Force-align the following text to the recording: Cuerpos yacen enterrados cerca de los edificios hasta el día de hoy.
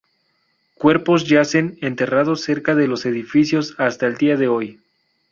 Cuerpos 0.79 1.27
yacen 1.29 1.77
enterrados 1.83 2.41
cerca 2.41 2.73
de 2.73 2.87
los 2.87 3.05
edificios 3.05 3.75
hasta 3.77 4.07
el 4.07 4.17
día 4.17 4.35
de 4.35 4.47
hoy. 4.47 4.79